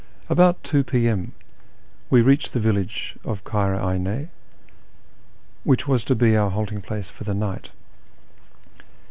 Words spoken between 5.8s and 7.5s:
was to be our halting place for the